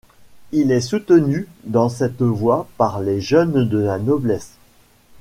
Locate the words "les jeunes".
3.01-3.69